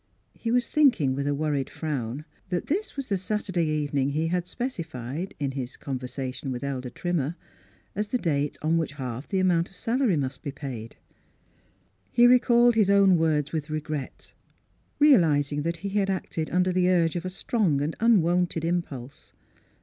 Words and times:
He 0.33 0.49
was 0.49 0.67
thinking 0.67 1.13
with 1.13 1.27
a 1.27 1.35
worried 1.35 1.69
frown 1.69 2.25
that 2.49 2.65
this 2.65 2.97
was 2.97 3.07
the 3.09 3.19
Saturday 3.19 3.67
evening 3.67 4.09
he 4.09 4.29
had 4.29 4.47
specified, 4.47 5.35
in 5.39 5.51
his 5.51 5.77
conversation 5.77 6.51
with 6.51 6.63
Elder 6.63 6.89
Trimmer, 6.89 7.35
as 7.95 8.07
the 8.07 8.17
date 8.17 8.57
on 8.63 8.79
which 8.79 8.93
half 8.93 9.27
the 9.27 9.37
amount 9.39 9.69
of 9.69 9.75
salary 9.75 10.15
due 10.15 10.21
must 10.21 10.41
be 10.41 10.51
paid. 10.51 10.95
He 12.11 12.25
recalled 12.25 12.73
his 12.73 12.89
own 12.89 13.15
words 13.19 13.51
with 13.51 13.69
regret, 13.69 14.33
realis 14.99 15.51
ing 15.51 15.61
that 15.61 15.77
he 15.85 15.89
had 15.89 16.09
acted 16.09 16.49
under 16.49 16.71
the 16.71 16.89
urge 16.89 17.15
of 17.15 17.23
a 17.23 17.29
strong 17.29 17.79
and 17.79 17.95
unwonted 17.99 18.65
impulse. 18.65 19.33